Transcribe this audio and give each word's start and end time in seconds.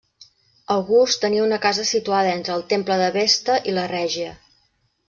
August 0.75 1.19
tenia 1.25 1.43
una 1.49 1.59
casa 1.67 1.85
situada 1.91 2.33
entre 2.39 2.57
el 2.57 2.67
Temple 2.73 2.99
de 3.05 3.13
Vesta 3.21 3.63
i 3.73 3.79
la 3.79 3.87
Regia. 3.97 4.35